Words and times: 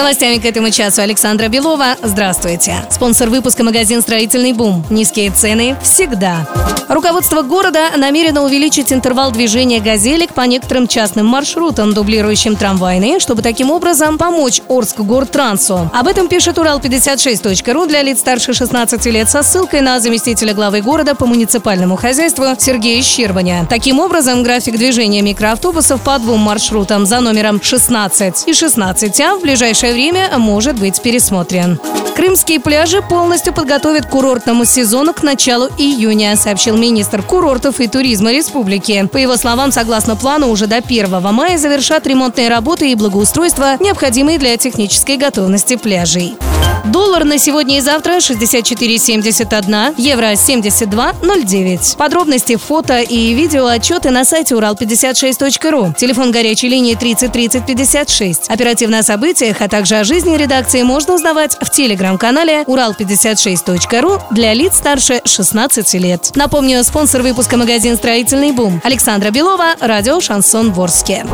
Новостями 0.00 0.38
к 0.38 0.46
этому 0.46 0.70
часу 0.70 1.02
Александра 1.02 1.48
Белова. 1.48 1.94
Здравствуйте. 2.02 2.74
Спонсор 2.90 3.28
выпуска 3.28 3.62
магазин 3.62 4.00
«Строительный 4.00 4.54
бум». 4.54 4.82
Низкие 4.88 5.30
цены 5.30 5.76
всегда. 5.82 6.48
Руководство 6.88 7.42
города 7.42 7.90
намерено 7.98 8.42
увеличить 8.42 8.94
интервал 8.94 9.30
движения 9.30 9.78
газелек 9.78 10.32
по 10.32 10.40
некоторым 10.40 10.88
частным 10.88 11.26
маршрутам, 11.26 11.92
дублирующим 11.92 12.56
трамвайные, 12.56 13.20
чтобы 13.20 13.42
таким 13.42 13.70
образом 13.70 14.16
помочь 14.16 14.62
Орск-Гортрансу. 14.68 15.90
Об 15.92 16.08
этом 16.08 16.28
пишет 16.28 16.56
Урал56.ру 16.56 17.86
для 17.86 18.02
лиц 18.02 18.20
старше 18.20 18.54
16 18.54 19.04
лет 19.06 19.28
со 19.28 19.42
ссылкой 19.42 19.82
на 19.82 20.00
заместителя 20.00 20.54
главы 20.54 20.80
города 20.80 21.14
по 21.14 21.26
муниципальному 21.26 21.96
хозяйству 21.96 22.44
Сергея 22.58 23.02
Щербаня. 23.02 23.66
Таким 23.68 24.00
образом, 24.00 24.42
график 24.42 24.78
движения 24.78 25.20
микроавтобусов 25.20 26.00
по 26.00 26.18
двум 26.18 26.40
маршрутам 26.40 27.04
за 27.04 27.20
номером 27.20 27.62
16 27.62 28.48
и 28.48 28.50
16А 28.50 29.38
в 29.38 29.42
ближайшее 29.42 29.89
время 29.92 30.30
может 30.38 30.78
быть 30.78 31.00
пересмотрен. 31.02 31.78
Крымские 32.20 32.60
пляжи 32.60 33.00
полностью 33.00 33.54
подготовят 33.54 34.04
к 34.04 34.10
курортному 34.10 34.66
сезону 34.66 35.14
к 35.14 35.22
началу 35.22 35.68
июня, 35.78 36.36
сообщил 36.36 36.76
министр 36.76 37.22
курортов 37.22 37.80
и 37.80 37.88
туризма 37.88 38.30
республики. 38.30 39.08
По 39.10 39.16
его 39.16 39.38
словам, 39.38 39.72
согласно 39.72 40.16
плану, 40.16 40.50
уже 40.50 40.66
до 40.66 40.76
1 40.76 41.08
мая 41.32 41.56
завершат 41.56 42.06
ремонтные 42.06 42.50
работы 42.50 42.92
и 42.92 42.94
благоустройство, 42.94 43.78
необходимые 43.80 44.38
для 44.38 44.58
технической 44.58 45.16
готовности 45.16 45.76
пляжей. 45.76 46.36
Доллар 46.84 47.24
на 47.24 47.38
сегодня 47.38 47.78
и 47.78 47.80
завтра 47.80 48.16
64,71, 48.18 49.94
евро 49.98 50.32
72,09. 50.32 51.96
Подробности, 51.96 52.56
фото 52.56 53.00
и 53.00 53.34
видео 53.34 53.66
отчеты 53.66 54.10
на 54.10 54.24
сайте 54.24 54.54
урал56.ру. 54.54 55.94
Телефон 55.96 56.32
горячей 56.32 56.68
линии 56.68 56.94
30 56.94 57.32
30 57.32 57.66
56. 57.66 58.50
Оперативно 58.50 59.00
о 59.00 59.02
событиях, 59.02 59.60
а 59.60 59.68
также 59.68 59.96
о 59.96 60.04
жизни 60.04 60.36
редакции 60.36 60.82
можно 60.82 61.14
узнавать 61.14 61.56
в 61.60 61.70
телеграм-канале 62.10 62.62
урал56.ру 62.62 64.22
для 64.30 64.54
лиц 64.54 64.76
старше 64.76 65.20
16 65.24 65.94
лет. 65.94 66.32
Напомню, 66.34 66.82
спонсор 66.84 67.22
выпуска 67.22 67.56
магазин 67.56 67.96
«Строительный 67.96 68.52
бум» 68.52 68.80
Александра 68.84 69.30
Белова, 69.30 69.74
радио 69.80 70.20
«Шансон 70.20 70.72
Ворске». 70.72 71.24